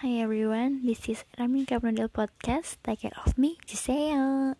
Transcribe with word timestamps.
Hi 0.00 0.24
everyone, 0.24 0.80
this 0.80 1.12
is 1.12 1.28
Ramin 1.36 1.68
Kapnodel 1.68 2.08
Podcast. 2.08 2.80
Take 2.80 3.04
care 3.04 3.18
of 3.20 3.36
me, 3.36 3.60
Giselle. 3.68 4.56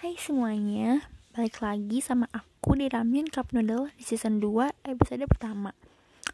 Hai 0.00 0.16
semuanya, 0.16 1.12
balik 1.36 1.60
lagi 1.60 2.00
sama 2.00 2.24
aku 2.32 2.80
di 2.80 2.88
Ramin 2.88 3.28
Kapnodel 3.28 3.92
di 3.92 4.00
season 4.00 4.40
2 4.40 4.72
episode 4.88 5.28
pertama. 5.28 5.76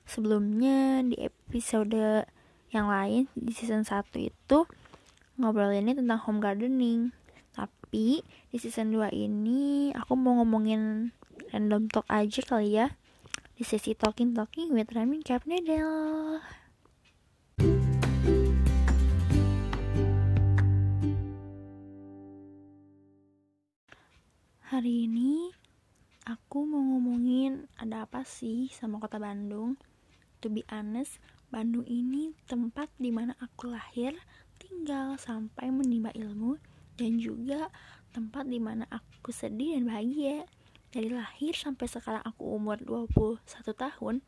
Sebelumnya 0.07 1.03
di 1.03 1.19
episode 1.19 2.31
yang 2.71 2.87
lain 2.87 3.27
di 3.35 3.51
season 3.51 3.83
1 3.83 4.07
itu 4.23 4.59
Ngobrolinnya 5.35 5.99
tentang 5.99 6.23
home 6.23 6.39
gardening. 6.39 7.11
Tapi 7.59 8.23
di 8.23 8.57
season 8.63 8.95
2 8.95 9.19
ini 9.19 9.91
aku 9.99 10.15
mau 10.15 10.39
ngomongin 10.39 11.11
random 11.51 11.91
talk 11.91 12.07
aja 12.07 12.39
kali 12.47 12.79
ya. 12.79 12.95
Di 13.59 13.67
sesi 13.67 13.99
Talking 13.99 14.31
Talking 14.31 14.71
with 14.71 14.95
Ramin 14.95 15.27
Kapnodel 15.27 16.39
Hari 24.69 25.09
ini 25.09 25.49
aku 26.29 26.69
mau 26.69 26.85
ngomongin 26.85 27.73
ada 27.81 28.05
apa 28.05 28.21
sih 28.29 28.69
sama 28.69 29.01
kota 29.01 29.17
Bandung. 29.17 29.81
To 30.45 30.53
be 30.53 30.61
honest, 30.69 31.25
Bandung 31.49 31.89
ini 31.89 32.37
tempat 32.45 32.93
di 33.01 33.09
mana 33.09 33.33
aku 33.41 33.73
lahir, 33.73 34.13
tinggal 34.61 35.17
sampai 35.17 35.73
menimba 35.73 36.13
ilmu 36.13 36.61
dan 37.01 37.17
juga 37.17 37.73
tempat 38.13 38.45
di 38.45 38.61
mana 38.61 38.85
aku 38.93 39.33
sedih 39.33 39.81
dan 39.81 39.89
bahagia. 39.89 40.45
Dari 40.93 41.17
lahir 41.17 41.57
sampai 41.57 41.89
sekarang 41.89 42.25
aku 42.29 42.53
umur 42.53 42.77
21 42.85 43.41
tahun, 43.73 44.21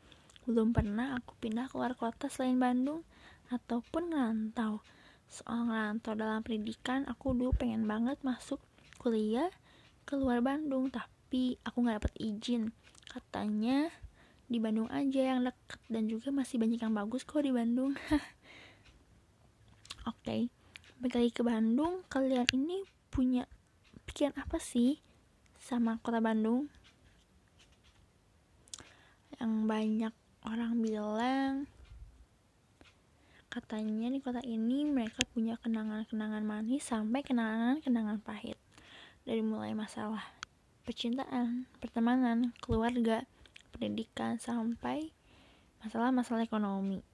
belum 0.49 0.73
pernah 0.73 1.21
aku 1.21 1.37
pindah 1.37 1.69
keluar 1.69 1.93
kota 1.93 2.33
selain 2.33 2.57
Bandung 2.57 3.05
ataupun 3.53 4.09
ngerantau. 4.09 4.81
Soal 5.29 5.69
ngerantau 5.69 6.17
dalam 6.17 6.41
pendidikan, 6.41 7.05
aku 7.05 7.37
dulu 7.37 7.53
pengen 7.53 7.85
banget 7.85 8.17
masuk 8.25 8.57
kuliah 8.97 9.53
keluar 10.11 10.43
Bandung 10.43 10.91
tapi 10.91 11.55
aku 11.63 11.87
nggak 11.87 12.03
dapet 12.03 12.13
izin. 12.19 12.75
Katanya 13.07 13.87
di 14.51 14.59
Bandung 14.59 14.91
aja 14.91 15.31
yang 15.31 15.47
deket 15.47 15.79
dan 15.87 16.11
juga 16.11 16.35
masih 16.35 16.59
banyak 16.59 16.83
yang 16.83 16.91
bagus 16.91 17.23
kok 17.23 17.47
di 17.47 17.55
Bandung. 17.55 17.95
Oke 20.11 20.19
okay. 20.19 20.41
balik 20.99 21.15
lagi 21.15 21.31
ke 21.31 21.43
Bandung. 21.47 22.03
Kalian 22.11 22.43
ini 22.51 22.83
punya 23.07 23.47
pikiran 24.03 24.35
apa 24.35 24.59
sih 24.59 24.99
sama 25.63 25.95
kota 26.03 26.19
Bandung? 26.19 26.67
Yang 29.39 29.53
banyak 29.63 30.13
orang 30.43 30.75
bilang 30.83 31.53
katanya 33.47 34.07
di 34.11 34.19
kota 34.19 34.43
ini 34.43 34.87
mereka 34.87 35.23
punya 35.31 35.55
kenangan-kenangan 35.59 36.43
manis 36.43 36.87
sampai 36.87 37.19
kenangan-kenangan 37.19 38.23
pahit 38.23 38.55
dari 39.27 39.45
mulai 39.45 39.77
masalah 39.77 40.25
percintaan, 40.81 41.69
pertemanan, 41.77 42.51
keluarga, 42.59 43.23
pendidikan, 43.73 44.41
sampai 44.41 45.13
masalah-masalah 45.85 46.45
ekonomi. 46.45 47.05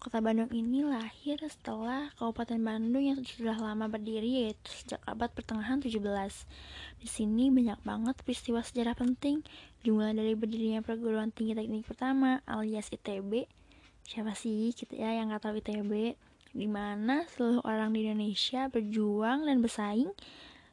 Kota 0.00 0.16
Bandung 0.24 0.48
ini 0.56 0.80
lahir 0.80 1.36
setelah 1.44 2.08
Kabupaten 2.16 2.56
Bandung 2.56 3.04
yang 3.04 3.20
sudah 3.20 3.52
lama 3.60 3.84
berdiri 3.84 4.48
yaitu 4.48 4.72
sejak 4.72 4.96
abad 5.04 5.28
pertengahan 5.28 5.76
17. 5.76 6.00
Di 7.04 7.08
sini 7.08 7.52
banyak 7.52 7.84
banget 7.84 8.16
peristiwa 8.24 8.64
sejarah 8.64 8.96
penting 8.96 9.44
dimulai 9.84 10.16
dari 10.16 10.32
berdirinya 10.32 10.80
perguruan 10.80 11.28
tinggi 11.36 11.52
teknik 11.52 11.84
pertama 11.84 12.40
alias 12.48 12.88
ITB. 12.88 13.44
Siapa 14.08 14.32
sih 14.32 14.72
kita 14.72 14.96
ya 14.96 15.20
yang 15.20 15.36
nggak 15.36 15.44
tahu 15.44 15.60
ITB? 15.60 16.16
Di 16.56 16.64
mana 16.64 17.28
seluruh 17.36 17.60
orang 17.68 17.92
di 17.92 18.08
Indonesia 18.08 18.72
berjuang 18.72 19.44
dan 19.44 19.60
bersaing 19.60 20.16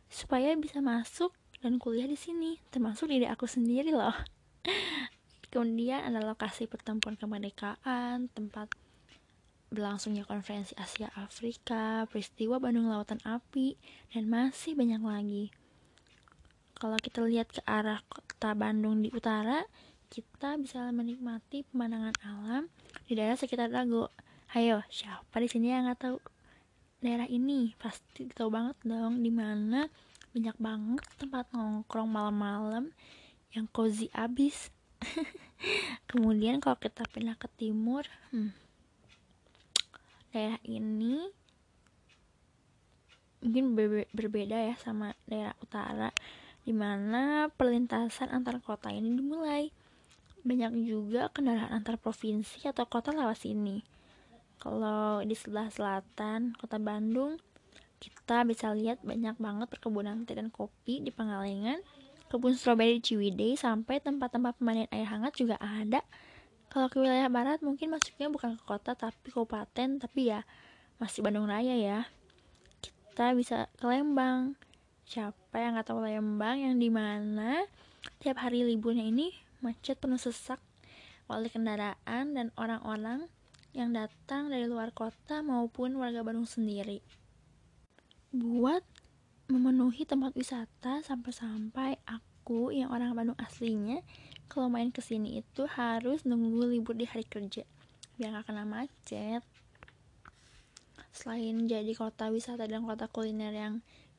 supaya 0.08 0.56
bisa 0.56 0.80
masuk 0.80 1.36
dan 1.60 1.82
kuliah 1.82 2.08
di 2.08 2.16
sini, 2.16 2.62
termasuk 2.70 3.10
diri 3.12 3.26
aku 3.28 3.50
sendiri 3.50 3.92
loh. 3.92 4.16
Kemudian 5.52 6.04
ada 6.04 6.20
lokasi 6.22 6.68
pertemuan 6.68 7.16
kemerdekaan, 7.16 8.28
tempat 8.36 8.72
berlangsungnya 9.68 10.24
konferensi 10.24 10.76
Asia 10.80 11.12
Afrika, 11.16 12.08
peristiwa 12.08 12.60
Bandung 12.60 12.88
Lautan 12.88 13.20
Api, 13.28 13.76
dan 14.16 14.32
masih 14.32 14.76
banyak 14.80 15.02
lagi. 15.04 15.46
Kalau 16.78 16.96
kita 17.02 17.26
lihat 17.26 17.50
ke 17.52 17.62
arah 17.66 18.06
kota 18.08 18.54
Bandung 18.54 19.02
di 19.02 19.10
utara, 19.10 19.66
kita 20.08 20.56
bisa 20.62 20.88
menikmati 20.94 21.68
pemandangan 21.68 22.16
alam 22.24 22.64
di 23.10 23.18
daerah 23.18 23.36
sekitar 23.36 23.74
Dago. 23.74 24.14
Ayo, 24.56 24.80
siapa 24.88 25.44
di 25.44 25.50
sini 25.52 25.76
yang 25.76 25.90
nggak 25.90 26.00
tahu 26.00 26.18
daerah 27.02 27.30
ini. 27.30 27.74
Pasti 27.78 28.28
tahu 28.32 28.50
banget 28.54 28.78
dong 28.84 29.22
di 29.22 29.32
mana. 29.32 29.88
Banyak 30.34 30.58
banget 30.60 31.06
tempat 31.18 31.50
nongkrong 31.54 32.10
malam-malam 32.10 32.94
yang 33.54 33.66
cozy 33.72 34.10
abis. 34.14 34.70
Kemudian 36.10 36.62
kalau 36.62 36.78
kita 36.78 37.06
pindah 37.10 37.38
ke 37.38 37.50
timur 37.58 38.06
hmm, 38.34 38.54
daerah 40.34 40.62
ini 40.66 41.34
mungkin 43.42 43.78
berbeda 44.14 44.58
ya 44.58 44.76
sama 44.82 45.14
daerah 45.30 45.54
utara 45.62 46.10
di 46.66 46.74
mana 46.74 47.48
perlintasan 47.54 48.30
antar 48.34 48.62
kota 48.62 48.94
ini 48.94 49.18
dimulai. 49.18 49.74
Banyak 50.46 50.74
juga 50.86 51.34
kendaraan 51.34 51.82
antar 51.82 51.98
provinsi 51.98 52.70
atau 52.70 52.86
kota 52.86 53.14
lewat 53.14 53.42
sini 53.42 53.97
kalau 54.58 55.22
di 55.22 55.38
sebelah 55.38 55.70
selatan 55.70 56.58
kota 56.58 56.82
Bandung 56.82 57.38
kita 57.98 58.46
bisa 58.46 58.70
lihat 58.78 59.02
banyak 59.02 59.38
banget 59.42 59.68
perkebunan 59.74 60.26
teh 60.30 60.38
dan 60.38 60.54
kopi 60.54 61.02
di 61.02 61.10
Pangalengan. 61.10 61.82
Kebun 62.28 62.54
stroberi 62.54 63.00
Ciwidey 63.00 63.56
sampai 63.56 64.04
tempat-tempat 64.04 64.60
pemandian 64.60 64.92
air 64.92 65.08
hangat 65.08 65.34
juga 65.40 65.56
ada. 65.58 66.04
Kalau 66.68 66.92
ke 66.92 67.00
wilayah 67.00 67.32
barat 67.32 67.64
mungkin 67.64 67.96
masuknya 67.96 68.28
bukan 68.28 68.60
ke 68.60 68.64
kota 68.68 68.94
tapi 68.94 69.32
kabupaten. 69.32 69.98
Tapi 69.98 70.22
ya 70.30 70.44
masih 71.02 71.24
Bandung 71.26 71.48
Raya 71.50 71.74
ya. 71.74 72.00
Kita 72.84 73.34
bisa 73.34 73.72
ke 73.80 73.86
Lembang. 73.88 74.60
Siapa 75.08 75.56
yang 75.58 75.80
nggak 75.80 75.88
tahu 75.88 76.04
Lembang 76.04 76.60
yang 76.60 76.76
di 76.78 76.92
mana 76.92 77.64
tiap 78.20 78.44
hari 78.44 78.62
liburnya 78.62 79.08
ini 79.08 79.34
macet 79.64 79.98
penuh 79.98 80.20
sesak 80.20 80.62
oleh 81.32 81.48
kendaraan 81.50 82.36
dan 82.36 82.52
orang-orang 82.60 83.26
yang 83.76 83.96
datang 83.96 84.52
dari 84.52 84.68
luar 84.68 84.92
kota 84.96 85.44
maupun 85.44 85.96
warga 85.98 86.24
Bandung 86.24 86.48
sendiri. 86.48 87.04
Buat 88.32 88.84
memenuhi 89.48 90.04
tempat 90.04 90.36
wisata 90.36 91.00
sampai-sampai 91.04 92.00
aku 92.04 92.76
yang 92.76 92.92
orang 92.92 93.16
Bandung 93.16 93.40
aslinya 93.40 94.04
kalau 94.48 94.68
main 94.68 94.92
ke 94.92 95.00
sini 95.04 95.40
itu 95.40 95.68
harus 95.68 96.24
nunggu 96.24 96.68
libur 96.68 96.96
di 96.96 97.08
hari 97.08 97.28
kerja 97.28 97.64
biar 98.18 98.34
gak 98.34 98.50
kena 98.50 98.66
macet. 98.66 99.46
Selain 101.14 101.70
jadi 101.70 101.94
kota 101.94 102.34
wisata 102.34 102.66
dan 102.66 102.84
kota 102.84 103.06
kuliner 103.06 103.54
yang 103.54 103.74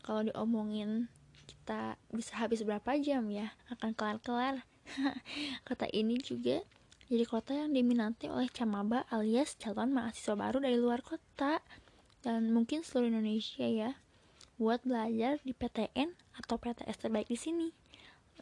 kalau 0.07 0.23
diomongin 0.23 1.11
kita 1.51 1.99
bisa 2.15 2.39
habis 2.39 2.63
berapa 2.63 2.95
jam 3.03 3.27
ya 3.29 3.51
akan 3.75 3.93
kelar-kelar. 3.99 4.63
kota 5.69 5.85
ini 5.93 6.17
juga 6.23 6.65
jadi 7.09 7.25
kota 7.25 7.57
yang 7.57 7.73
diminati 7.73 8.29
oleh 8.29 8.53
camaba 8.53 9.09
alias 9.09 9.57
calon 9.57 9.97
mahasiswa 9.97 10.37
baru 10.37 10.61
dari 10.61 10.77
luar 10.77 11.01
kota 11.01 11.65
dan 12.21 12.53
mungkin 12.53 12.85
seluruh 12.85 13.09
Indonesia 13.09 13.65
ya 13.65 13.97
buat 14.61 14.85
belajar 14.85 15.41
di 15.41 15.57
PTN 15.57 16.13
atau 16.37 16.61
PTS 16.61 17.01
terbaik 17.01 17.31
di 17.33 17.39
sini. 17.41 17.69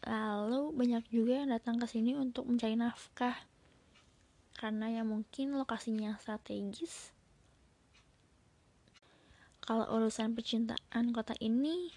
Lalu 0.03 0.75
banyak 0.75 1.07
juga 1.13 1.39
yang 1.39 1.53
datang 1.53 1.79
ke 1.79 1.87
sini 1.87 2.17
untuk 2.17 2.49
mencari 2.49 2.75
nafkah 2.75 3.37
karena 4.57 4.99
ya 4.99 5.03
mungkin 5.07 5.55
lokasinya 5.55 6.17
strategis. 6.19 7.13
Kalau 9.61 9.85
urusan 9.95 10.33
percintaan 10.33 11.13
kota 11.13 11.37
ini, 11.39 11.93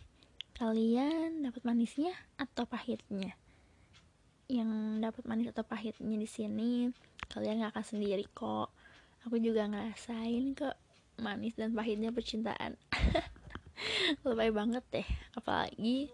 kalian 0.55 1.43
dapat 1.43 1.63
manisnya 1.65 2.13
atau 2.37 2.69
pahitnya? 2.69 3.35
Yang 4.51 4.99
dapat 4.99 5.23
manis 5.31 5.55
atau 5.55 5.63
pahitnya 5.63 6.19
di 6.19 6.27
sini 6.27 6.91
kalian 7.31 7.63
gak 7.63 7.79
akan 7.79 7.87
sendiri 7.87 8.27
kok. 8.35 8.75
Aku 9.29 9.39
juga 9.39 9.71
ngerasain 9.71 10.59
kok 10.59 10.75
manis 11.23 11.55
dan 11.55 11.71
pahitnya 11.71 12.11
percintaan. 12.11 12.75
Lebay 14.27 14.51
banget 14.51 14.85
deh 14.91 15.09
apalagi 15.39 16.11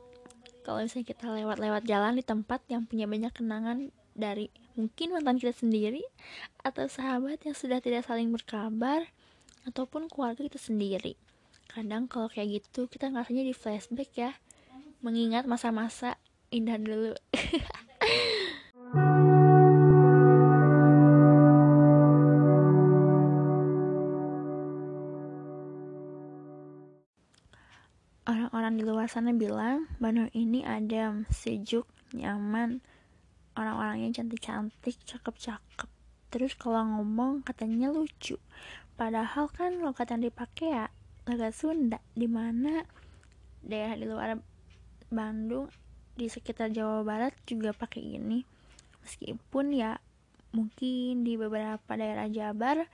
kalau 0.63 0.83
misalnya 0.83 1.07
kita 1.07 1.27
lewat-lewat 1.31 1.83
jalan 1.87 2.19
di 2.19 2.25
tempat 2.27 2.61
yang 2.67 2.85
punya 2.85 3.07
banyak 3.07 3.31
kenangan 3.31 3.95
dari 4.19 4.51
mungkin 4.75 5.15
mantan 5.15 5.39
kita 5.39 5.55
sendiri 5.55 6.03
atau 6.67 6.91
sahabat 6.91 7.39
yang 7.47 7.55
sudah 7.55 7.79
tidak 7.79 8.03
saling 8.03 8.29
berkabar 8.35 9.07
ataupun 9.63 10.11
keluarga 10.11 10.43
kita 10.43 10.59
sendiri. 10.59 11.15
Kadang 11.71 12.11
kalau 12.11 12.27
kayak 12.27 12.63
gitu 12.63 12.91
kita 12.91 13.09
ngerasanya 13.09 13.47
di 13.47 13.55
flashback 13.55 14.11
ya 14.19 14.31
mengingat 15.07 15.47
masa-masa 15.47 16.19
indah 16.51 16.79
dulu 16.79 17.15
kepala 28.51 29.07
sana 29.11 29.35
bilang 29.35 29.91
Bandung 29.99 30.31
ini 30.31 30.63
adem, 30.63 31.27
sejuk, 31.33 31.87
nyaman, 32.15 32.79
orang-orangnya 33.59 34.13
cantik-cantik, 34.13 34.97
cakep-cakep. 35.03 35.91
Terus 36.31 36.53
kalau 36.55 36.85
ngomong 36.85 37.43
katanya 37.43 37.91
lucu. 37.91 38.39
Padahal 38.95 39.51
kan 39.51 39.83
logat 39.83 40.13
yang 40.13 40.23
dipakai 40.23 40.69
ya 40.73 40.87
logat 41.27 41.53
Sunda, 41.57 41.99
di 42.15 42.29
mana 42.31 42.87
daerah 43.67 43.99
di 43.99 44.07
luar 44.07 44.39
Bandung 45.11 45.67
di 46.17 46.31
sekitar 46.31 46.71
Jawa 46.71 47.03
Barat 47.03 47.35
juga 47.45 47.75
pakai 47.75 48.21
ini. 48.21 48.47
Meskipun 49.03 49.75
ya 49.75 49.99
mungkin 50.55 51.27
di 51.27 51.37
beberapa 51.37 51.93
daerah 51.99 52.31
Jabar 52.31 52.89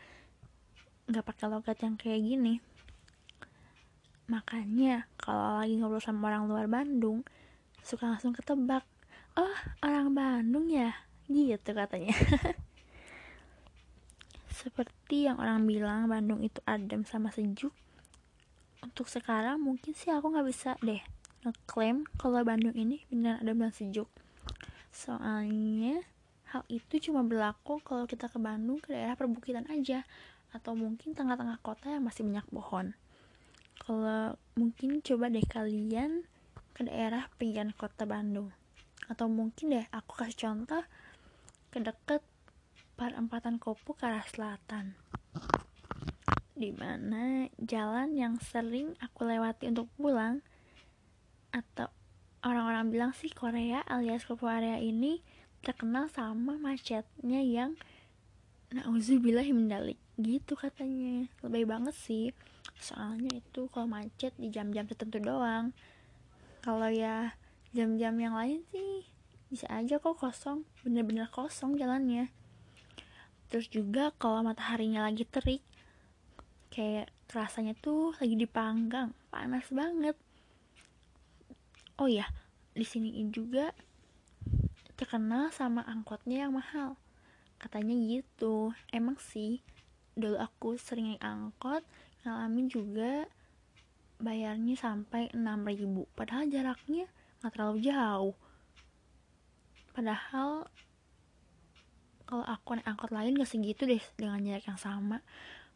nggak 1.07 1.25
pakai 1.27 1.47
logat 1.51 1.77
yang 1.83 1.95
kayak 1.99 2.25
gini 2.25 2.72
makanya 4.31 5.11
kalau 5.19 5.63
lagi 5.63 5.75
ngobrol 5.79 6.03
sama 6.03 6.31
orang 6.31 6.47
luar 6.47 6.71
Bandung 6.71 7.27
suka 7.83 8.07
langsung 8.07 8.31
ketebak 8.31 8.87
oh 9.37 9.57
orang 9.81 10.13
Bandung 10.13 10.69
ya? 10.69 10.93
Gitu 11.29 11.73
katanya. 11.73 12.13
Seperti 14.61 15.27
yang 15.27 15.41
orang 15.41 15.65
bilang 15.65 16.07
Bandung 16.07 16.45
itu 16.45 16.61
adem 16.69 17.03
sama 17.09 17.33
sejuk. 17.33 17.73
Untuk 18.83 19.09
sekarang 19.09 19.63
mungkin 19.63 19.95
sih 19.95 20.13
aku 20.13 20.31
nggak 20.31 20.47
bisa 20.47 20.77
deh 20.83 21.01
ngeklaim 21.43 22.07
kalau 22.21 22.39
Bandung 22.47 22.77
ini 22.79 23.03
benar 23.11 23.43
adem 23.43 23.67
dan 23.67 23.73
sejuk. 23.75 24.07
Soalnya 24.93 26.05
hal 26.53 26.63
itu 26.69 27.11
cuma 27.11 27.25
berlaku 27.25 27.81
kalau 27.81 28.05
kita 28.05 28.29
ke 28.29 28.37
Bandung 28.37 28.79
ke 28.79 28.93
daerah 28.93 29.17
perbukitan 29.17 29.65
aja 29.73 30.05
atau 30.53 30.77
mungkin 30.77 31.17
tengah-tengah 31.17 31.65
kota 31.65 31.97
yang 31.97 32.05
masih 32.05 32.29
banyak 32.29 32.45
pohon 32.53 32.93
kalau 33.81 34.37
mungkin 34.59 35.01
coba 35.01 35.33
deh 35.33 35.45
kalian 35.45 36.29
ke 36.73 36.85
daerah 36.85 37.29
pinggiran 37.37 37.73
kota 37.73 38.09
Bandung. 38.09 38.53
Atau 39.09 39.29
mungkin 39.29 39.77
deh 39.77 39.87
aku 39.93 40.17
kasih 40.17 40.49
contoh 40.49 40.83
ke 41.73 41.79
deket 41.81 42.23
perempatan 42.97 43.57
Kopo 43.57 43.97
ke 43.97 44.05
arah 44.09 44.25
selatan. 44.29 44.97
Di 46.53 46.71
mana 46.71 47.49
jalan 47.59 48.15
yang 48.15 48.37
sering 48.39 48.95
aku 49.01 49.25
lewati 49.27 49.73
untuk 49.73 49.89
pulang 49.97 50.45
atau 51.53 51.89
orang-orang 52.45 52.89
bilang 52.89 53.13
sih 53.13 53.33
Korea 53.33 53.85
alias 53.85 54.25
Kopo 54.25 54.49
area 54.49 54.81
ini 54.81 55.21
terkenal 55.63 56.11
sama 56.11 56.59
macetnya 56.59 57.41
yang 57.41 57.77
nauzubillah 58.73 59.45
gitu 60.17 60.53
katanya. 60.57 61.29
Lebih 61.45 61.65
banget 61.69 61.95
sih 61.97 62.33
soalnya 62.81 63.39
itu 63.39 63.69
kalau 63.71 63.91
macet 63.91 64.33
di 64.41 64.49
jam-jam 64.49 64.87
tertentu 64.89 65.19
doang. 65.19 65.75
Kalau 66.63 66.87
ya 66.89 67.35
jam-jam 67.75 68.15
yang 68.21 68.39
lain 68.39 68.63
sih 68.71 69.07
bisa 69.53 69.67
aja 69.69 69.99
kok 69.99 70.17
kosong. 70.17 70.65
Bener-bener 70.87 71.29
kosong 71.29 71.77
jalannya. 71.77 72.33
Terus 73.53 73.69
juga 73.69 74.15
kalau 74.17 74.41
mataharinya 74.41 75.05
lagi 75.05 75.29
terik 75.29 75.61
kayak 76.73 77.13
rasanya 77.29 77.77
tuh 77.77 78.17
lagi 78.17 78.33
dipanggang. 78.33 79.13
Panas 79.29 79.69
banget. 79.69 80.17
Oh 82.01 82.09
ya 82.09 82.25
di 82.73 82.89
sini 82.89 83.13
juga 83.29 83.77
terkenal 84.97 85.53
sama 85.53 85.85
angkotnya 85.85 86.49
yang 86.49 86.57
mahal. 86.57 86.97
Katanya 87.61 87.93
gitu. 87.93 88.73
Emang 88.89 89.21
sih 89.21 89.61
dulu 90.13 90.37
aku 90.41 90.77
sering 90.77 91.13
naik 91.13 91.25
angkot 91.25 91.85
ngalamin 92.23 92.71
juga 92.71 93.27
bayarnya 94.23 94.79
sampai 94.79 95.35
6000 95.35 96.15
padahal 96.15 96.47
jaraknya 96.47 97.11
nggak 97.43 97.53
terlalu 97.59 97.79
jauh. 97.83 98.35
Padahal 99.93 100.71
kalau 102.25 102.45
aku 102.49 102.79
naik 102.79 102.89
angkot 102.89 103.11
lain 103.13 103.37
gak 103.37 103.51
segitu 103.51 103.85
deh 103.85 104.01
dengan 104.17 104.41
jarak 104.41 104.65
yang 104.65 104.81
sama. 104.81 105.21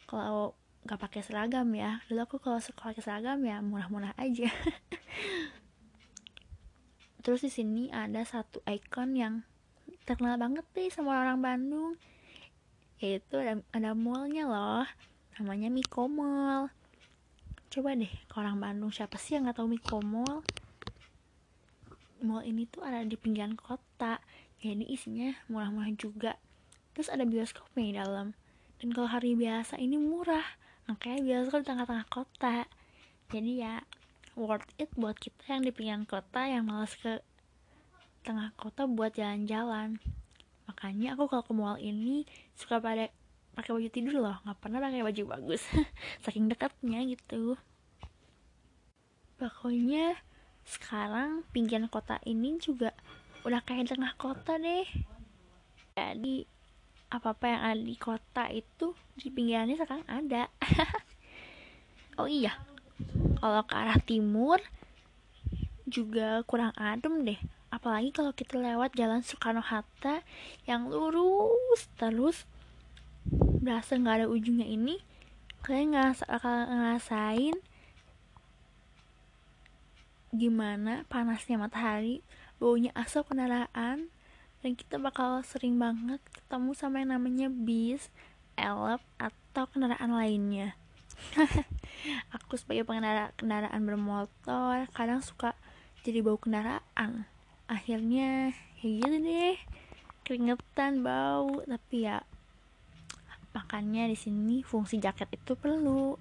Kalau 0.07 0.57
nggak 0.87 1.03
pakai 1.03 1.21
seragam 1.27 1.67
ya. 1.75 2.01
Dulu 2.07 2.23
aku 2.23 2.39
kalau 2.39 2.63
sekolah 2.63 2.95
pakai 2.95 3.03
seragam 3.03 3.43
ya 3.43 3.59
murah-murah 3.61 4.15
aja. 4.17 4.47
Terus 7.27 7.43
di 7.43 7.51
sini 7.51 7.91
ada 7.91 8.23
satu 8.23 8.63
icon 8.71 9.19
yang 9.19 9.43
terkenal 10.07 10.39
banget 10.39 10.63
deh 10.73 10.89
sama 10.89 11.19
orang 11.19 11.43
Bandung. 11.43 11.99
Yaitu 13.03 13.43
ada, 13.43 13.61
ada 13.75 13.91
mallnya 13.93 14.47
loh 14.47 14.87
namanya 15.37 15.69
Miko 15.69 16.09
Mall 16.09 16.73
coba 17.67 17.93
deh 17.93 18.09
ke 18.09 18.35
orang 18.41 18.57
Bandung 18.63 18.95
siapa 18.95 19.21
sih 19.21 19.37
yang 19.37 19.49
nggak 19.49 19.61
tahu 19.61 19.69
Miko 19.69 20.01
Mall 20.01 20.41
mall 22.27 22.43
ini 22.43 22.65
tuh 22.69 22.85
ada 22.85 23.05
di 23.05 23.15
pinggiran 23.15 23.55
kota. 23.59 24.21
Jadi 24.61 24.89
isinya 24.89 25.31
murah-murah 25.53 25.93
juga. 25.95 26.33
Terus 26.97 27.13
ada 27.13 27.29
bioskopnya 27.29 27.85
di 27.85 27.95
dalam. 27.95 28.27
Dan 28.81 28.93
kalau 28.93 29.09
hari 29.09 29.37
biasa 29.37 29.77
ini 29.77 30.01
murah. 30.01 30.45
Makanya 30.89 31.21
bioskop 31.23 31.63
di 31.65 31.69
tengah-tengah 31.69 32.07
kota. 32.09 32.67
Jadi 33.31 33.53
ya 33.61 33.83
worth 34.37 34.69
it 34.77 34.93
buat 34.99 35.17
kita 35.17 35.57
yang 35.57 35.63
di 35.65 35.73
pinggiran 35.73 36.05
kota 36.05 36.45
yang 36.45 36.69
malas 36.69 36.93
ke 36.97 37.21
tengah 38.25 38.53
kota 38.59 38.89
buat 38.89 39.13
jalan-jalan. 39.15 40.01
Makanya 40.67 41.15
aku 41.15 41.31
kalau 41.31 41.45
ke 41.47 41.53
mall 41.55 41.79
ini 41.79 42.27
suka 42.59 42.83
pada 42.83 43.09
pakai 43.57 43.73
baju 43.73 43.89
tidur 43.89 44.15
loh. 44.21 44.37
Nggak 44.45 44.59
pernah 44.61 44.79
pakai 44.85 45.03
baju 45.03 45.23
bagus. 45.33 45.65
Saking 46.23 46.53
dekatnya 46.53 47.01
gitu. 47.09 47.57
Pokoknya 49.41 50.21
sekarang 50.69 51.43
pinggiran 51.51 51.89
kota 51.89 52.21
ini 52.29 52.61
juga 52.61 52.93
udah 53.49 53.65
kayak 53.65 53.97
tengah 53.97 54.13
kota 54.21 54.61
deh. 54.61 54.85
Jadi 55.97 56.45
apa-apa 57.09 57.45
yang 57.49 57.63
ada 57.65 57.83
di 57.83 57.97
kota 57.97 58.45
itu 58.53 58.93
di 59.17 59.33
pinggirannya 59.33 59.81
sekarang 59.81 60.07
ada. 60.07 60.53
Oh 62.17 62.25
iya 62.25 62.57
kalau 63.41 63.63
ke 63.69 63.75
arah 63.77 64.01
timur 64.01 64.59
juga 65.85 66.43
kurang 66.49 66.73
adem 66.81 67.23
deh. 67.23 67.41
Apalagi 67.69 68.11
kalau 68.11 68.33
kita 68.33 68.57
lewat 68.57 68.97
jalan 68.97 69.21
Soekarno 69.21 69.61
Hatta 69.61 70.25
yang 70.65 70.89
lurus 70.89 71.87
terus 72.01 72.49
berasa 73.67 73.99
nggak 73.99 74.23
ada 74.23 74.27
ujungnya 74.31 74.65
ini 74.65 75.03
kalian 75.67 75.99
bakal 76.31 76.55
ngerasain 76.71 77.59
gimana 80.31 81.03
panasnya 81.11 81.59
matahari 81.59 82.23
baunya 82.63 82.95
asap 82.95 83.35
kendaraan 83.35 84.07
dan 84.63 84.73
kita 84.79 84.97
bakal 85.03 85.43
sering 85.43 85.77
banget 85.77 86.23
ketemu 86.33 86.71
sama 86.73 87.03
yang 87.03 87.19
namanya 87.19 87.47
bis, 87.53 88.09
elep 88.59 88.99
atau 89.21 89.65
kendaraan 89.71 90.11
lainnya. 90.11 90.75
aku 92.37 92.61
sebagai 92.61 92.85
pengendara 92.85 93.33
kendaraan 93.41 93.83
bermotor 93.85 94.85
kadang 94.93 95.25
suka 95.25 95.57
jadi 96.05 96.21
bau 96.21 96.37
kendaraan 96.37 97.25
akhirnya 97.67 98.53
ya 98.79 98.87
gitu 98.87 99.17
deh 99.25 99.57
keringetan 100.23 101.01
bau 101.01 101.65
tapi 101.65 102.05
ya 102.05 102.23
makanya 103.57 104.05
di 104.05 104.17
sini 104.21 104.61
fungsi 104.61 105.01
jaket 105.01 105.33
itu 105.41 105.57
perlu 105.57 106.21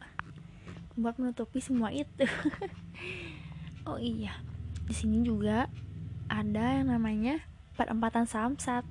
buat 0.95 1.19
menutupi 1.19 1.59
semua 1.59 1.91
itu. 1.91 2.23
Oh 3.85 4.01
iya 4.01 4.33
di 4.85 4.93
sini 4.93 5.21
juga 5.21 5.69
ada 6.29 6.81
yang 6.81 6.89
namanya 6.93 7.41
perempatan 7.73 8.29
samsat. 8.29 8.85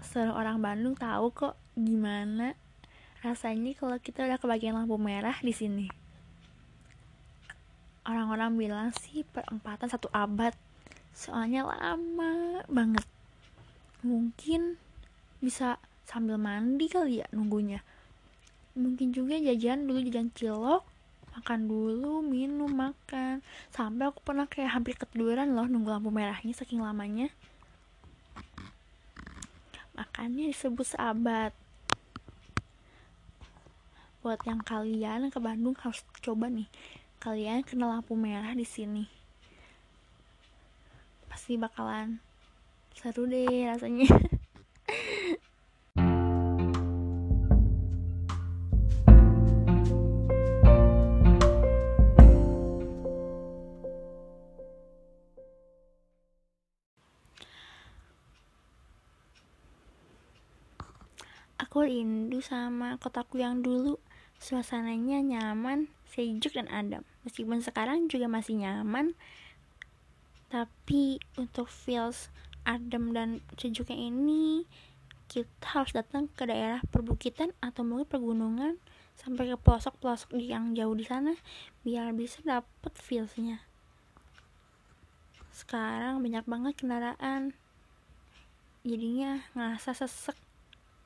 Seluruh 0.00 0.36
orang 0.36 0.60
Bandung 0.60 0.96
tahu 0.96 1.32
kok 1.32 1.54
gimana 1.76 2.52
rasanya 3.20 3.72
kalau 3.76 3.96
kita 4.00 4.24
udah 4.28 4.36
kebagian 4.36 4.76
lampu 4.76 4.96
merah 4.96 5.36
di 5.40 5.52
sini. 5.56 5.88
Orang-orang 8.08 8.56
bilang 8.56 8.88
sih 8.92 9.24
perempatan 9.24 9.88
satu 9.88 10.08
abad 10.12 10.52
soalnya 11.12 11.68
lama 11.68 12.64
banget. 12.72 13.04
Mungkin 14.00 14.80
bisa 15.40 15.76
sambil 16.12 16.36
mandi 16.36 16.92
kali 16.92 17.24
ya 17.24 17.26
nunggunya. 17.32 17.80
Mungkin 18.76 19.16
juga 19.16 19.40
jajan 19.40 19.88
dulu 19.88 20.04
jajan 20.04 20.28
cilok 20.36 20.84
makan 21.32 21.64
dulu 21.64 22.20
minum 22.20 22.68
makan. 22.68 23.40
Sampai 23.72 24.12
aku 24.12 24.20
pernah 24.20 24.44
kayak 24.44 24.76
hampir 24.76 25.00
ketiduran 25.00 25.56
loh 25.56 25.64
nunggu 25.64 25.88
lampu 25.88 26.12
merahnya 26.12 26.52
saking 26.52 26.84
lamanya. 26.84 27.32
Makanya 29.96 30.52
disebut 30.52 30.92
sahabat 30.92 31.56
buat 34.22 34.38
yang 34.46 34.62
kalian 34.62 35.34
ke 35.34 35.40
Bandung 35.40 35.74
harus 35.80 36.04
coba 36.20 36.52
nih. 36.52 36.68
Kalian 37.18 37.64
kenal 37.64 37.88
lampu 37.88 38.12
merah 38.12 38.52
di 38.52 38.68
sini. 38.68 39.08
Pasti 41.32 41.56
bakalan 41.56 42.20
seru 42.92 43.24
deh 43.24 43.66
rasanya 43.66 44.04
rindu 61.84 62.38
sama 62.42 62.96
kotaku 62.98 63.42
yang 63.42 63.60
dulu. 63.60 63.98
Suasananya 64.42 65.22
nyaman 65.22 65.86
sejuk 66.10 66.58
dan 66.58 66.66
adem. 66.72 67.06
Meskipun 67.22 67.62
sekarang 67.62 68.10
juga 68.10 68.26
masih 68.26 68.58
nyaman 68.58 69.14
tapi 70.52 71.16
untuk 71.40 71.72
feels 71.72 72.28
adem 72.68 73.16
dan 73.16 73.40
sejuknya 73.56 73.96
ini 73.96 74.68
kita 75.32 75.64
harus 75.64 75.96
datang 75.96 76.28
ke 76.36 76.44
daerah 76.44 76.84
perbukitan 76.92 77.56
atau 77.64 77.80
mungkin 77.88 78.04
pegunungan 78.04 78.76
sampai 79.16 79.48
ke 79.48 79.56
pelosok-pelosok 79.56 80.36
yang 80.36 80.76
jauh 80.76 80.92
di 80.92 81.08
sana 81.08 81.32
biar 81.88 82.12
bisa 82.12 82.44
dapet 82.44 82.92
feelsnya. 83.00 83.64
Sekarang 85.56 86.20
banyak 86.20 86.44
banget 86.44 86.76
kendaraan. 86.76 87.56
Jadinya 88.84 89.40
ngerasa 89.56 90.04
sesek 90.04 90.36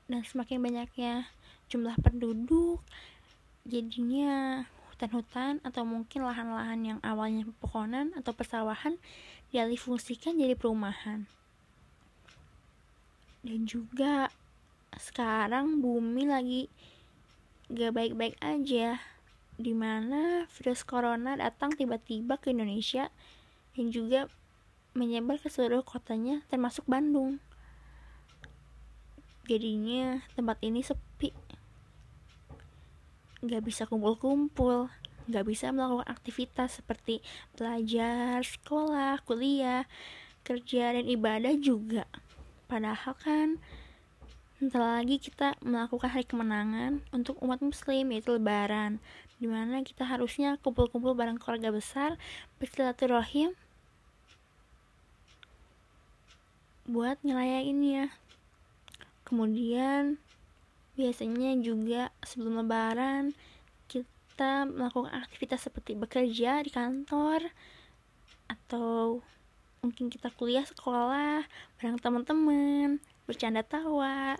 dan 0.07 0.23
semakin 0.23 0.63
banyaknya 0.63 1.27
jumlah 1.67 1.99
penduduk 1.99 2.79
jadinya 3.67 4.63
hutan-hutan 4.95 5.59
atau 5.67 5.83
mungkin 5.83 6.23
lahan-lahan 6.23 6.81
yang 6.81 6.99
awalnya 7.03 7.43
pepohonan 7.45 8.15
atau 8.15 8.31
persawahan 8.31 8.97
dialih 9.51 9.77
fungsikan 9.77 10.39
jadi 10.39 10.55
perumahan. 10.55 11.27
Dan 13.43 13.67
juga 13.67 14.31
sekarang 14.97 15.85
bumi 15.85 16.25
lagi 16.31 16.63
gak 17.69 17.93
baik-baik 17.93 18.39
aja 18.39 19.03
di 19.59 19.73
mana 19.75 20.47
virus 20.49 20.87
corona 20.87 21.35
datang 21.35 21.75
tiba-tiba 21.75 22.39
ke 22.39 22.55
Indonesia 22.55 23.11
dan 23.75 23.93
juga 23.93 24.31
menyebar 24.97 25.37
ke 25.37 25.53
seluruh 25.53 25.85
kotanya 25.85 26.41
termasuk 26.49 26.89
Bandung 26.89 27.43
jadinya 29.47 30.21
tempat 30.35 30.59
ini 30.61 30.83
sepi. 30.83 31.31
Gak 33.47 33.62
bisa 33.62 33.87
kumpul-kumpul. 33.87 34.91
Gak 35.26 35.47
bisa 35.47 35.75
melakukan 35.75 36.07
aktivitas 36.07 36.79
seperti 36.79 37.19
belajar, 37.59 38.43
sekolah, 38.47 39.23
kuliah, 39.26 39.87
kerja, 40.47 40.95
dan 40.95 41.07
ibadah 41.07 41.55
juga. 41.59 42.07
Padahal 42.67 43.15
kan 43.19 43.49
Bentar 44.57 44.81
lagi 44.81 45.21
kita 45.21 45.53
melakukan 45.61 46.09
hari 46.09 46.25
kemenangan 46.25 47.05
untuk 47.12 47.37
umat 47.45 47.61
muslim 47.61 48.09
yaitu 48.09 48.33
lebaran 48.33 49.05
Di 49.37 49.45
mana 49.45 49.85
kita 49.85 50.09
harusnya 50.09 50.57
kumpul-kumpul 50.65 51.12
bareng 51.12 51.37
keluarga 51.37 51.69
besar 51.69 52.17
Bersilaturahim 52.57 53.53
Buat 56.88 57.21
ngelayain 57.21 57.76
ya 57.85 58.09
kemudian 59.26 60.23
biasanya 60.95 61.59
juga 61.61 62.14
sebelum 62.25 62.64
lebaran 62.64 63.35
kita 63.90 64.64
melakukan 64.64 65.12
aktivitas 65.12 65.66
seperti 65.66 65.99
bekerja 65.99 66.62
di 66.62 66.71
kantor 66.71 67.50
atau 68.47 69.21
mungkin 69.83 70.09
kita 70.09 70.30
kuliah 70.33 70.64
sekolah 70.64 71.45
bareng 71.76 71.99
teman-teman 71.99 73.02
bercanda 73.26 73.66
tawa 73.66 74.38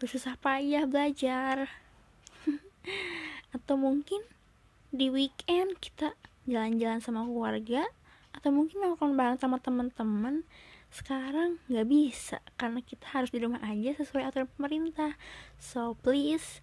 bersusah 0.00 0.40
payah 0.40 0.88
belajar. 0.88 1.68
Atau 3.56 3.76
mungkin 3.76 4.24
di 4.88 5.12
weekend 5.12 5.76
kita 5.76 6.16
jalan-jalan 6.48 7.04
sama 7.04 7.28
keluarga 7.28 7.84
atau 8.32 8.50
mungkin 8.50 8.80
melakukan 8.82 9.14
bareng 9.14 9.38
sama 9.38 9.60
teman-teman 9.62 10.42
sekarang 10.90 11.62
nggak 11.70 11.86
bisa 11.86 12.42
karena 12.58 12.82
kita 12.82 13.06
harus 13.14 13.30
di 13.30 13.38
rumah 13.38 13.62
aja 13.62 13.94
sesuai 13.94 14.26
aturan 14.26 14.50
pemerintah. 14.58 15.14
So 15.62 15.94
please 15.94 16.62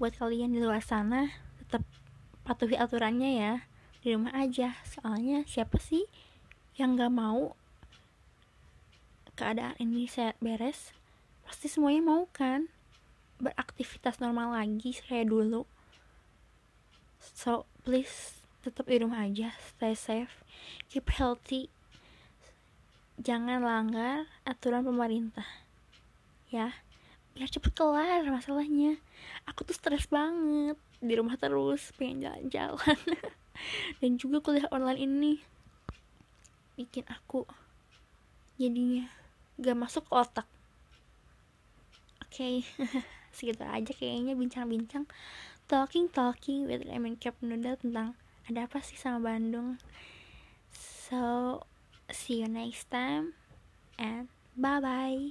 buat 0.00 0.16
kalian 0.16 0.56
di 0.56 0.64
luar 0.64 0.80
sana 0.80 1.28
tetap 1.60 1.84
patuhi 2.40 2.80
aturannya 2.80 3.30
ya. 3.36 3.54
Di 4.00 4.16
rumah 4.16 4.32
aja. 4.32 4.80
Soalnya 4.88 5.44
siapa 5.44 5.76
sih 5.76 6.08
yang 6.80 6.96
nggak 6.96 7.12
mau 7.12 7.52
keadaan 9.36 9.76
ini 9.76 10.08
saya 10.08 10.32
beres? 10.40 10.96
Pasti 11.44 11.68
semuanya 11.68 12.00
mau 12.00 12.24
kan? 12.32 12.72
Beraktivitas 13.36 14.24
normal 14.24 14.56
lagi 14.56 14.96
kayak 15.04 15.28
dulu. 15.28 15.68
So 17.20 17.68
please 17.84 18.40
tetap 18.64 18.88
di 18.88 19.04
rumah 19.04 19.28
aja. 19.28 19.52
Stay 19.76 19.92
safe. 19.92 20.32
Keep 20.88 21.12
healthy 21.12 21.68
jangan 23.20 23.60
langgar 23.60 24.24
aturan 24.48 24.82
pemerintah. 24.82 25.46
Ya 26.48 26.72
biar 27.36 27.46
cepet 27.46 27.72
kelar 27.76 28.24
masalahnya. 28.26 28.98
Aku 29.46 29.62
tuh 29.62 29.76
stres 29.76 30.08
banget 30.10 30.76
di 31.00 31.12
rumah 31.14 31.36
terus 31.36 31.92
pengen 31.96 32.26
jalan-jalan. 32.26 32.98
Dan 34.00 34.16
juga 34.16 34.40
kuliah 34.40 34.68
online 34.72 35.00
ini 35.04 35.32
bikin 36.80 37.04
aku 37.12 37.44
jadinya 38.56 39.04
gak 39.60 39.76
masuk 39.76 40.04
otak. 40.08 40.48
Oke 42.24 42.64
okay. 42.64 42.88
segitu 43.36 43.62
aja 43.62 43.92
kayaknya 43.94 44.34
bincang-bincang 44.34 45.06
talking 45.70 46.10
talking 46.10 46.66
with 46.66 46.82
Raymond 46.82 47.22
Cap 47.22 47.38
Noodle 47.44 47.78
tentang 47.78 48.18
ada 48.50 48.66
apa 48.66 48.82
sih 48.82 48.98
sama 48.98 49.22
Bandung. 49.22 49.78
So 50.74 51.62
see 52.14 52.40
you 52.40 52.48
next 52.48 52.90
time 52.90 53.34
and 53.98 54.28
bye 54.56 54.80
bye 54.80 55.30